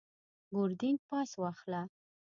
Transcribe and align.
بوردینګ 0.51 0.97
پاس 1.09 1.29
واخله. 1.41 1.81